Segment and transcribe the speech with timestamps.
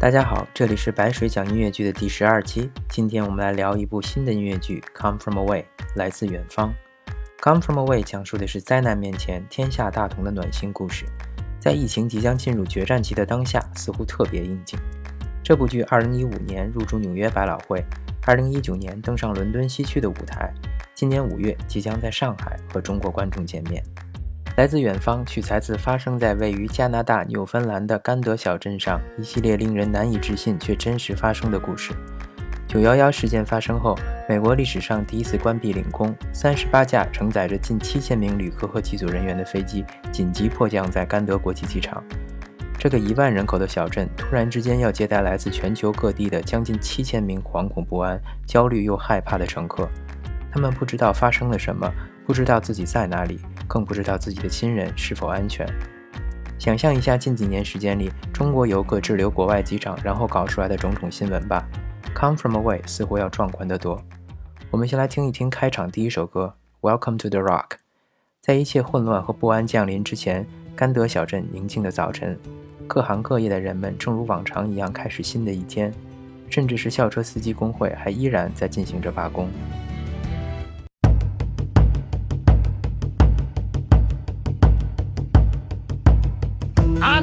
[0.00, 2.70] 大家好，这里是白水讲音乐剧的第十二期。
[2.88, 5.62] 今天我们来聊一部新的音乐剧《Come From Away》，
[5.96, 6.72] 来自远方。
[7.42, 11.04] 《Come From Away》讲述的是灾难面前天下大同的暖心故事，
[11.58, 14.78] 在疫情即将进入决战期的当下，似乎特别应景。
[15.42, 17.84] 这部剧二零一五年入驻纽约百老汇，
[18.24, 20.54] 二零一九年登上伦敦西区的舞台，
[20.94, 23.82] 今年五月即将在上海和中国观众见面。
[24.58, 31.94] 来自远方，取材自发生在位于加拿大纽芬兰的甘德小镇上一系列令人难以置信却真实发生的故事。
[32.66, 33.96] 九幺幺事件发生后，
[34.28, 42.02] 美国历史上第一次关闭领空，三十八架承载着近七千名旅客和机组人员的飞机紧急迫降在甘德国际机场。
[42.76, 49.88] 这个一万人口的小镇突然之间要接待来自全球各地的将近七千名惶恐不安、焦虑又害怕的乘客，
[50.50, 51.88] 他们不知道发生了什么，
[52.26, 53.38] 不知道自己在哪里。
[53.68, 55.64] 更不知道自己的亲人是否安全。
[56.58, 61.64] 想象一下近几年时间里中国游客滞留国外机场，然后搞出来的种种新闻吧。
[62.16, 64.02] Come from away 似乎要壮观得多。
[64.72, 66.54] 我们先来听一听开场第一首歌
[66.90, 67.68] 《Welcome to the Rock》。
[68.40, 70.44] 在一切混乱和不安降临之前，
[70.74, 72.36] 甘德小镇宁静的早晨，
[72.86, 75.92] 各行各业的人们正如往常一样开始新的一天，
[76.48, 79.48] 甚至是校车司机工会还依然在进行着罢工。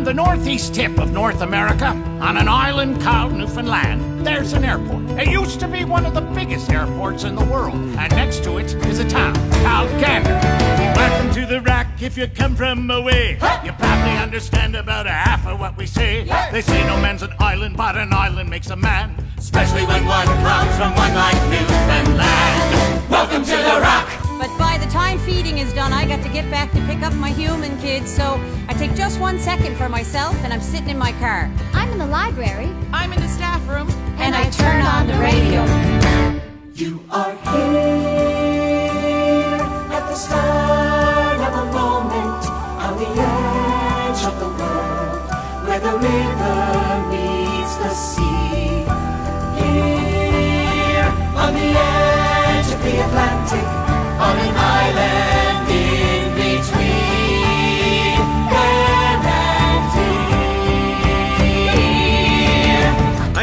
[0.06, 1.88] The northeast tip of North America,
[2.22, 5.04] on an island called Newfoundland, there's an airport.
[5.20, 8.60] It used to be one of the biggest airports in the world, and next to
[8.60, 10.40] it is a town called Gander.
[10.96, 13.40] Welcome to the rock if you come from away.
[13.64, 16.26] You probably understand about a half of what we say.
[16.52, 19.16] They say no man's an island, but an island makes a man.
[19.40, 23.10] Especially when one comes from one like Newfoundland.
[23.10, 24.25] Welcome to the rock.
[24.38, 27.14] But by the time feeding is done, I got to get back to pick up
[27.14, 30.98] my human kids, so I take just one second for myself and I'm sitting in
[30.98, 31.50] my car.
[31.74, 32.70] I'm in the library.
[32.92, 33.90] I'm in the staff room.
[34.18, 35.64] And I turn on the radio.
[36.74, 37.96] You are here
[39.96, 42.50] at the start of a moment
[42.84, 45.30] on the edge of the world
[45.66, 48.84] where the river meets the sea.
[49.60, 53.85] Here on the edge of the Atlantic
[54.38, 55.35] an island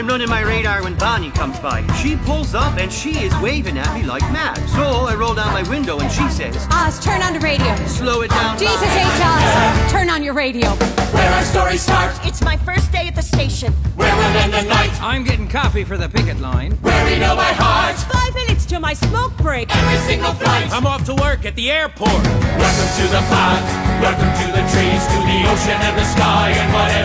[0.02, 1.86] I'm running my radar when Bonnie comes by.
[1.94, 4.58] She pulls up and she is waving at me like mad.
[4.70, 7.72] So I roll down my window and she says, Oz, turn on the radio.
[7.86, 8.58] Slow it down.
[8.58, 9.06] Jesus H.
[9.06, 10.70] Oz, turn on your radio.
[11.14, 13.72] Where our stories start, It's my first day at the station.
[13.94, 16.72] where we'll end the night, I'm getting coffee for the picket line.
[16.82, 19.70] where we know by heart Five minutes to my smoke break.
[19.70, 20.66] every single flight.
[20.72, 22.10] I'm off to work at the airport.
[22.10, 23.62] Welcome to the pod,
[24.02, 26.50] welcome to the trees, to the ocean and the sky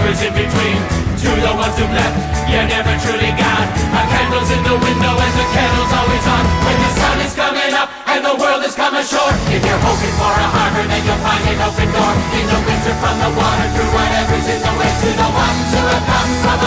[0.08, 0.80] whatever's in between.
[1.20, 2.16] To the ones who've left,
[2.48, 3.68] you never truly got.
[3.68, 6.44] A candle's in the window and the kettle's always on.
[6.64, 9.34] When the sun is coming up and the world is coming ashore.
[9.52, 12.14] If you're hoping for a harbor, then you'll find an open door.
[12.40, 14.92] In the winter from the water through whatever's in the way.
[14.96, 16.58] To the ones who have come from.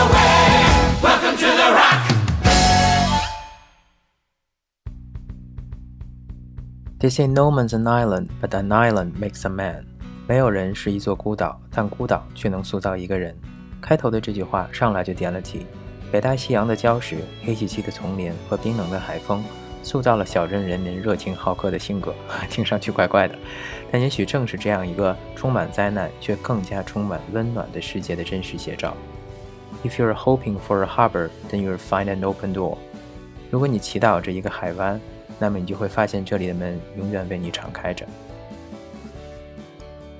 [1.01, 2.03] Welcome to the rock.
[7.01, 9.90] They say no man's an island, but an island makes a man.
[10.31, 13.37] 没有人是一座孤岛，但孤岛却能塑造一个人。
[13.81, 15.67] 开头的这句话上来就点了题。
[16.13, 19.43] 北大西洋的礁石、黑漆漆的丛林和冰冷的海风，
[19.83, 22.15] 塑造了小镇人民热情好客的性格。
[22.49, 23.37] 听上去怪怪的，
[23.91, 28.95] 但也许正是这样一个充满灾难却更加充满温暖的世界的真实写照。
[29.83, 32.79] If you're hoping for a harbor, then you'll find an open door.
[33.51, 35.01] 如果你祈祷着一个海湾，
[35.41, 38.07] 那么你就会发现这里的门永远为你敞开着。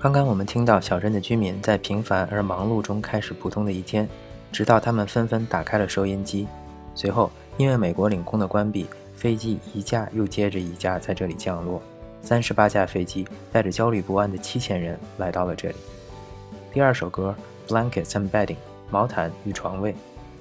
[0.03, 4.09] 刚刚我们听到小镇的居民在平凡而忙碌中开始普通的一天，
[4.51, 6.49] 直到他们纷纷打开了收音机。
[6.95, 11.83] 随后，因为美国领空的关闭，飞机一架又接着一架在这里降落，
[12.23, 15.77] 三十八架飞机带着焦虑不安的七千人来到了这里。
[16.73, 17.37] 第二首歌
[17.71, 18.55] 《Blankets and Bedding》
[18.91, 19.95] 毛毯与床位，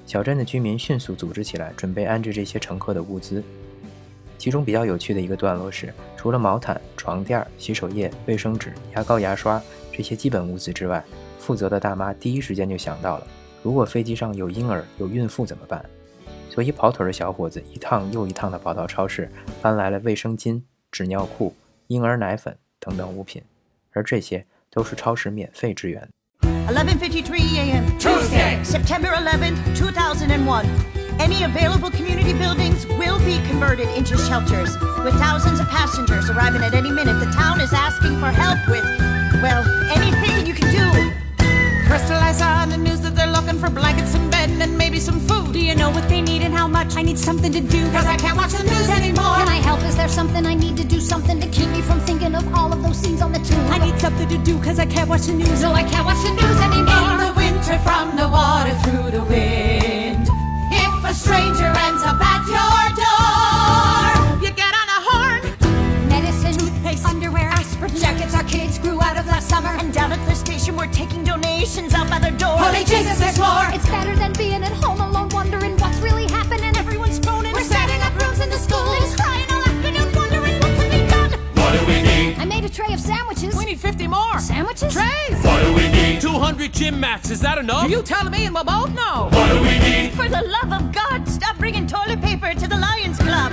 [0.06, 3.44] 小镇的居民迅速组织起来，准备安置这些乘客的物资。
[4.40, 11.04] 其中比较有趣的一个段落是，除了毛毯、床垫、洗手液、卫生纸、牙膏、牙刷这些基本物资之外，
[11.38, 13.26] 负责的大妈第一时间就想到了，
[13.62, 15.84] 如果飞机上有婴儿、有孕妇怎么办？
[16.48, 21.54] 所以跑腿的小伙子一趟又一趟地跑到超市，搬来了卫生巾、纸尿裤、
[21.88, 23.42] 婴儿奶粉等等物品，
[23.92, 26.08] 而这些都是超市免费支援。
[26.40, 27.84] 11:53 a.m.
[27.98, 30.99] Tuesday, September 11, 2001.
[31.20, 34.72] Any available community buildings will be converted into shelters.
[35.04, 38.82] With thousands of passengers arriving at any minute, the town is asking for help with,
[39.42, 39.62] well,
[39.92, 40.88] anything you can do.
[41.86, 44.98] Crystal, I saw on the news that they're looking for blankets and bedding and maybe
[44.98, 45.52] some food.
[45.52, 46.96] Do you know what they need and how much?
[46.96, 47.82] I need something to do.
[47.92, 49.36] Cause I can't watch the news anymore.
[49.36, 49.82] Can I help?
[49.82, 51.00] Is there something I need to do?
[51.00, 53.60] Something to keep me from thinking of all of those scenes on the tube?
[53.68, 55.60] I need something to do cause I can't watch the news.
[55.60, 57.10] No, I can't watch the news anymore.
[57.12, 59.99] In the winter, from the water through the wind.
[61.10, 65.42] If a stranger ends up at your door, you get on a horn.
[66.06, 69.70] Medicine, Toothpaste, underwear, aspirin, jackets our kids grew out of last summer.
[69.70, 72.56] And down at the station, we're taking donations out by their door.
[72.56, 73.66] Holy Jesus, there's more.
[73.74, 76.76] It's better than being at home alone, wondering what's really happening.
[76.76, 77.54] Everyone's phoning.
[77.54, 81.30] We're setting up rooms in the schools, crying all afternoon, wondering what can be done.
[81.58, 82.38] What do we need?
[82.38, 83.56] I made a tray of sandwiches.
[83.56, 84.38] We need 50 more.
[84.38, 84.92] Sandwiches?
[84.94, 85.42] Trays.
[85.42, 85.99] What do we need?
[86.20, 87.90] 200 gym mats, is that enough?
[87.90, 89.28] You telling me and we'll both know.
[89.32, 90.12] What do we need?
[90.12, 93.52] For the love of God, stop bringing toilet paper to the Lions Club.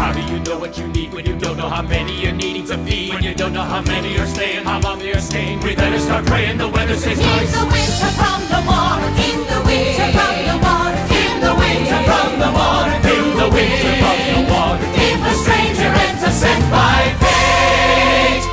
[0.00, 2.64] How do you know what you need when you don't know how many you're needing
[2.66, 3.12] to feed?
[3.12, 5.60] When you don't know how many are staying, how long they're staying.
[5.60, 7.52] We better start praying the weather stays In nice.
[7.52, 9.08] the winter, from the water.
[9.28, 10.96] In the winter, from the water.
[11.20, 12.96] In the winter, from the water.
[13.12, 14.86] In the winter from the water.
[14.96, 18.44] If a stranger ends up sent by fate.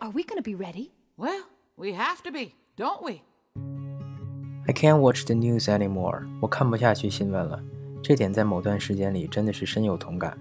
[0.00, 0.92] Are we gonna be ready?
[1.16, 1.42] Well,
[1.82, 3.22] we have to be, don't we?
[4.68, 6.22] I can't watch the news anymore。
[6.40, 7.60] 我看不下去新闻了。
[8.00, 10.38] 这点在某段时间里真的是深有同感。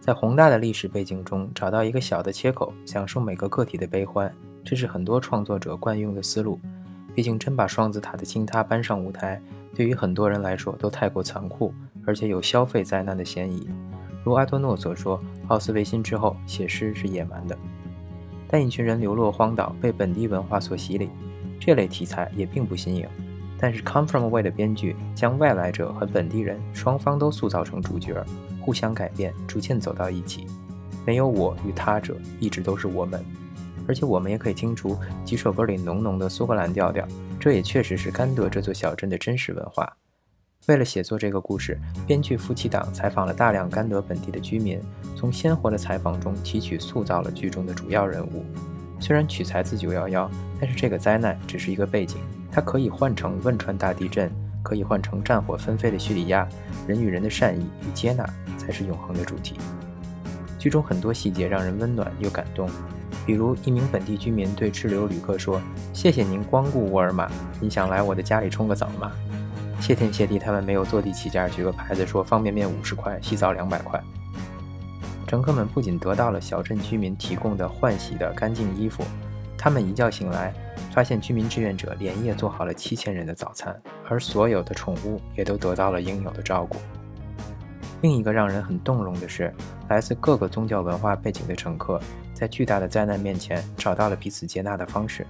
[0.00, 4.34] 在宏大的历史背景中找到一个小的切口，享受每个个体的悲欢，
[4.64, 6.58] 这是很多创作者惯用的思路。
[7.14, 9.38] 毕竟，真把双子塔的倾塌搬上舞台，
[9.74, 11.74] 对于很多人来说都太过残酷，
[12.06, 13.68] 而且有消费灾难的嫌疑。
[14.24, 17.58] 如阿多诺所说，奥斯维辛之后写诗是野蛮的。
[18.52, 21.08] 但一群人流落荒岛，被本地文化所洗礼，
[21.60, 23.06] 这类题材也并不新颖。
[23.56, 28.24] 但是《Come From Away》的编剧将外来者和本地人双方都塑造成主角，
[28.60, 30.46] 互相改变，逐渐走到一起。
[31.06, 33.24] 没有我与他者，一直都是我们。
[33.86, 37.06] 而且我们也可以听出几首歌里浓浓的苏格兰调调，
[37.38, 39.96] 这也确实是甘德这座小镇的真实文化。
[40.70, 41.76] 为了写作这个故事，
[42.06, 44.80] 编剧夫妻档采访了大量甘德本地的居民，
[45.16, 48.44] 从鲜活的采访中提取塑造了剧中的主要人物。
[49.00, 50.30] 虽然取材自九幺幺，
[50.60, 52.18] 但是这个灾难只是一个背景。
[52.52, 54.30] 它可以换成汶川大地震，
[54.62, 56.48] 可以换成战火纷飞的叙利亚，
[56.86, 58.24] 人与人的善意与接纳
[58.56, 59.56] 才是永恒的主题。
[60.56, 62.70] 剧中很多细节让人温暖又感动，
[63.26, 65.60] 比如一名本地居民对滞留旅客说
[65.92, 67.28] ：“谢谢您光顾沃尔玛，
[67.60, 69.10] 你想来我的家里冲个澡吗？”
[69.80, 74.00] 谢天谢地，他们没有坐地起价举个牌子说方便面五十块，洗澡两百块。
[75.26, 79.02] 乘客们不仅得到了小镇居民提供的换洗的干净衣服，
[79.56, 80.52] 他们一觉醒来。
[80.92, 86.78] 发现居民志愿者连夜做好了七千人的早餐，而所有的宠物也都得到了应有的照顾。
[88.02, 89.54] 另一个让人很动容的是，
[89.88, 92.00] 来自各个宗教文化背景的乘客
[92.34, 95.24] 在巨大的灾难面前找到了彼此接纳的方式，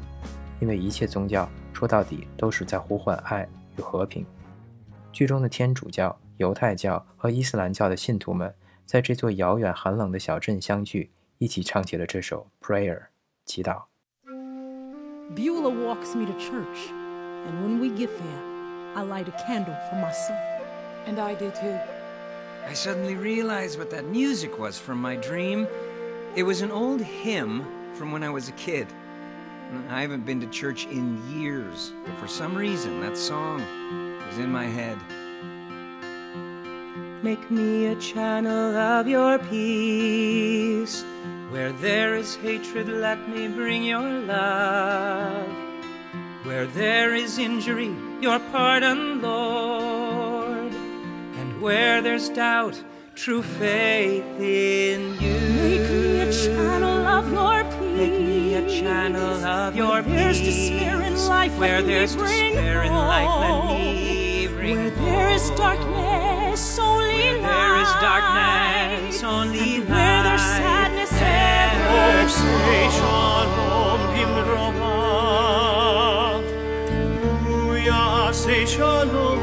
[0.61, 3.47] 因为一切宗教说到底都是在呼唤爱
[3.77, 4.25] 与和平。
[5.12, 8.54] 剧中的天主教、犹太教和伊斯兰教的信徒们
[8.86, 13.00] 在这座遥远寒冷的小镇相聚，一起唱起了这首《Prayer》
[13.46, 13.84] 祈祷。
[15.36, 16.92] Beulah walks me to church,
[17.48, 20.38] and when we get there, I light a candle for my son.
[21.08, 21.78] And I do too.
[22.68, 25.68] I suddenly realized what that music was from my dream.
[26.36, 27.64] It was an old hymn
[27.94, 28.88] from when I was a kid.
[29.90, 33.62] I haven't been to church in years, but for some reason that song
[34.31, 34.99] was in my head.
[37.23, 41.05] Make me a channel of your peace.
[41.51, 45.49] Where there is hatred, let me bring your love.
[46.45, 50.73] Where there is injury, your pardon, Lord.
[51.41, 52.83] And where there's doubt,
[53.17, 55.41] true faith in you.
[55.57, 57.99] Make me a channel of your peace.
[57.99, 62.15] Make me a channel of your Where there's despair in life, Where let me there's
[62.15, 64.20] bring despair in life, let me hope.
[64.61, 67.53] Bring Where there is darkness, only Where light.
[67.53, 72.29] there is darkness, only and Where there's sadness, Ever
[72.99, 74.97] shalom bimrova
[77.49, 79.41] Uya say shalom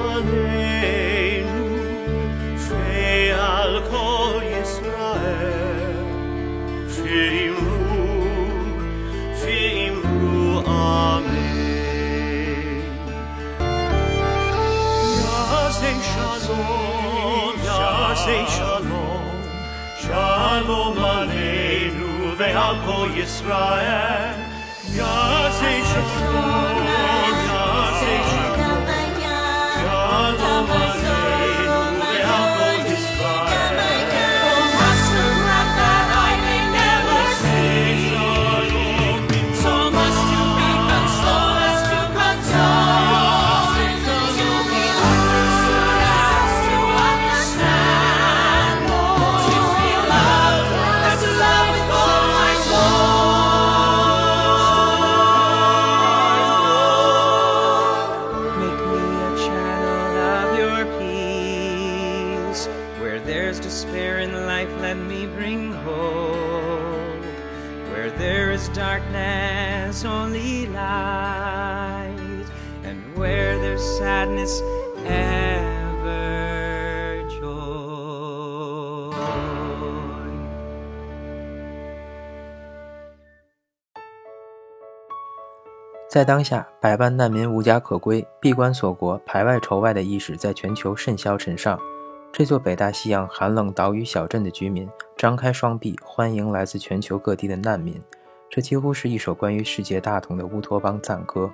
[18.28, 19.24] Yaseh shalom
[20.04, 24.36] Shalom aleinu ve'al kol Yisrael
[25.00, 26.67] Yaseh shalom
[68.74, 72.46] darkness, only light.
[72.84, 74.62] And where there's sadness,
[75.06, 76.08] ever
[77.30, 79.14] joy.
[86.10, 91.78] 在当下，百万难民无家可归、闭关锁国、排外仇外的意识在全球甚嚣尘上。
[92.32, 94.88] 这座北大西洋寒冷岛屿小镇的居民
[95.18, 98.02] 张开双臂，欢迎来自全球各地的难民。
[98.58, 101.54] 这几乎是一首关于世界大同的乌托邦赞歌。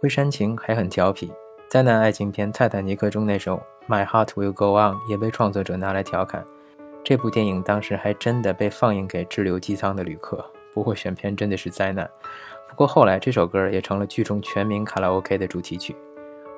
[0.00, 1.30] 会煽情，还很调皮。
[1.68, 6.42] 灾难爱情片《泰坦尼克》中那首《My Heart Will Go On》也被创作者拿来调侃。
[7.04, 10.42] 这部电影当时还真的被放映给滞留机舱的旅客。
[10.72, 12.10] 不过选片真的是灾难。
[12.70, 15.94] 不过后来这首歌也成了剧中全民卡拉 OK 的主题曲。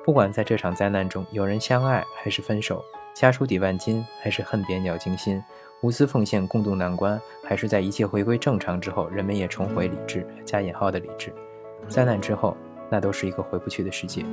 [0.05, 2.81] 不管在这场灾难中有人相爱还是分手，
[3.13, 5.43] 家书抵万金还是恨别鸟惊心，
[5.83, 11.29] 无私奉献共度难关，还是在一切回归正常之后，人们也重回理智（加引号的理智）。
[11.89, 12.55] 灾难之后，
[12.89, 14.23] 那都是一个回不去的世界。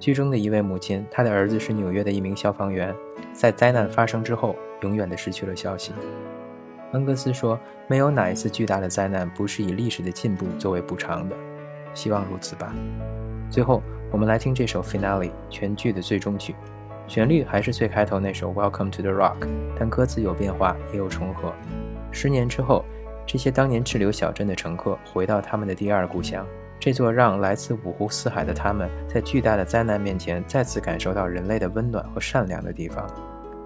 [0.00, 2.92] 剧中的一位母亲，她的儿子是纽约的一名消防员，
[3.32, 5.92] 在灾难发生之后，永远的失去了消息。
[6.90, 7.56] 恩格斯说
[7.86, 11.36] ：“没有哪一次巨大的灾难不是以历史的进步作为补偿的，
[11.94, 12.74] 希望如此吧。”
[13.48, 13.80] 最后，
[14.10, 16.56] 我们来听这首 Finale 全剧的最终曲，
[17.10, 19.38] 旋律还是最开头那首 Welcome to the Rock，
[19.76, 21.52] 但歌词有变化，也有重合。
[22.12, 22.84] 十年之后，
[23.26, 26.46] 这些当年滞留小镇的乘客回到他们的第二故乡，
[26.78, 33.04] 这座让来自五湖四海的他们在巨大的灾难面前再次感受到人类的温暖和善良的地方。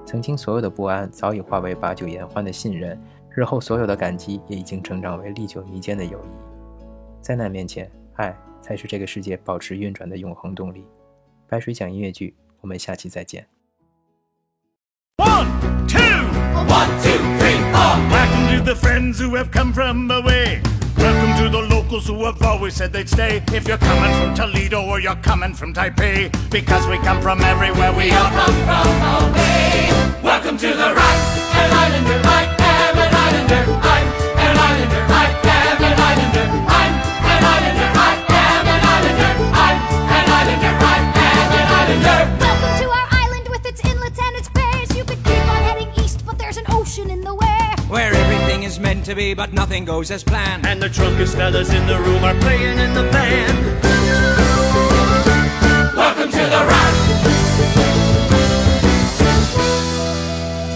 [0.06, 2.98] 曾经所有的不安早已化为把酒言欢的信任，
[3.28, 6.80] 日后所有的感激也已经成长为历久弥坚的友谊。
[7.20, 10.86] 灾难面前，爱才是这个世界保持运转的永恒动力。
[11.46, 13.45] 白水讲音乐剧，我们下期再见。
[15.17, 15.47] One,
[15.87, 15.99] two,
[16.67, 17.97] One, two, three, four.
[18.09, 20.61] Welcome to the friends who have come from away.
[20.97, 23.41] Welcome to the locals who have always said they'd stay.
[23.53, 27.93] If you're coming from Toledo or you're coming from Taipei, because we come from everywhere,
[27.93, 29.89] we all come from away.
[30.21, 31.17] Welcome to the rock,
[31.55, 32.19] an islander.
[32.27, 33.63] I am an islander.
[33.81, 34.07] I'm
[34.43, 35.01] an islander.
[35.09, 36.45] I am an islander.
[36.67, 36.93] I'm
[37.31, 37.92] an islander.
[48.64, 50.66] Everything is meant to be, but nothing goes as planned.
[50.66, 53.58] And the drunkest fellas in the room are playing in the band.
[55.96, 56.94] Welcome to the rock.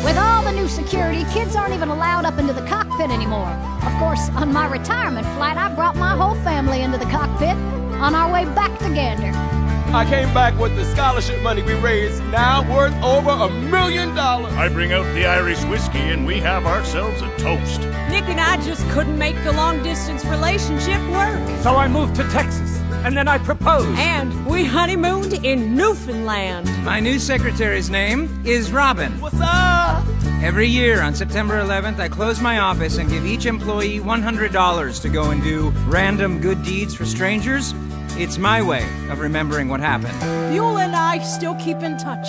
[0.04, 3.52] With all the new security, kids aren't even allowed up into the cockpit anymore.
[3.82, 7.56] Of course, on my retirement flight, I brought my whole family into the cockpit
[8.00, 9.57] on our way back to Gander.
[9.94, 14.52] I came back with the scholarship money we raised, now worth over a million dollars.
[14.52, 17.80] I bring out the Irish whiskey and we have ourselves a toast.
[18.10, 21.40] Nick and I just couldn't make the long distance relationship work.
[21.62, 23.98] So I moved to Texas, and then I proposed.
[23.98, 26.66] And we honeymooned in Newfoundland.
[26.84, 29.18] My new secretary's name is Robin.
[29.22, 30.04] What's up?
[30.42, 35.08] Every year on September 11th, I close my office and give each employee $100 to
[35.08, 37.74] go and do random good deeds for strangers.
[38.20, 40.18] It's my way of remembering what happened.
[40.52, 42.26] Beulah and I still keep in touch.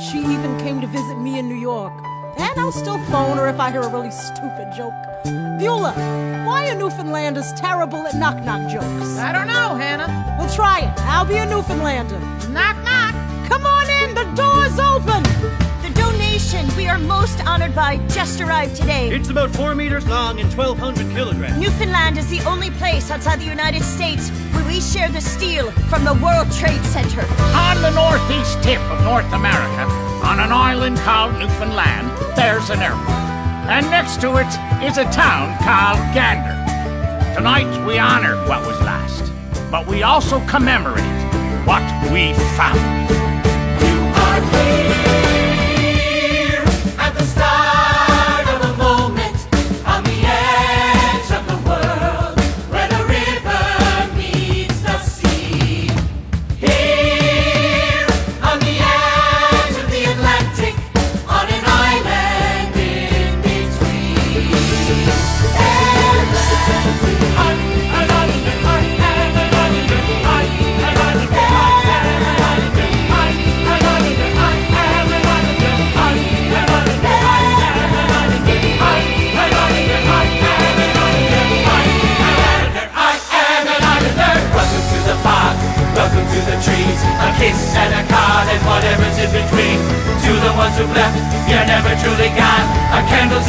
[0.00, 1.92] She even came to visit me in New York.
[2.38, 4.94] And I'll still phone her if I hear a really stupid joke.
[5.58, 5.92] Beulah,
[6.46, 9.18] why are Newfoundlanders terrible at knock knock jokes?
[9.18, 10.36] I don't know, Hannah.
[10.38, 11.00] We'll try it.
[11.00, 12.20] I'll be a Newfoundlander.
[12.50, 13.14] Knock, knock.
[13.48, 15.24] Come on in, the door's open.
[16.54, 19.10] The we are most honored by just arrived today.
[19.10, 21.58] It's about four meters long and 1,200 kilograms.
[21.58, 26.04] Newfoundland is the only place outside the United States where we share the steel from
[26.04, 27.22] the World Trade Center.
[27.58, 29.82] On the northeast tip of North America,
[30.22, 33.08] on an island called Newfoundland, there's an airport.
[33.66, 34.46] And next to it
[34.80, 36.54] is a town called Gander.
[37.34, 39.32] Tonight we honor what was last,
[39.72, 41.02] but we also commemorate
[41.66, 41.82] what
[42.12, 43.10] we found.
[43.82, 45.03] You are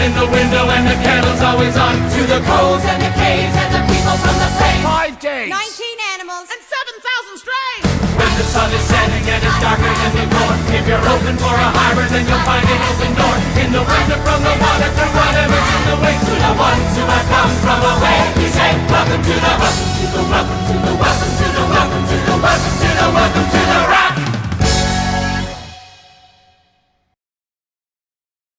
[0.05, 1.97] in the window and the kettle's always on.
[1.97, 4.85] To the crows and the caves and the people from the planes.
[4.85, 5.49] Five days.
[5.49, 7.81] Nineteen animals and seven thousand strays.
[8.13, 11.69] When the sun is setting and it's darker than before, if you're open for a
[11.73, 13.35] harbor, then you'll find an open door.
[13.65, 17.03] In the winter, from the water, to whatever's in the way, to the ones who
[17.09, 18.19] have come from away.
[18.37, 22.03] we say Welcome to the welcome to the welcome to the welcome to the welcome
[22.05, 24.24] to the welcome to the welcome to the rock.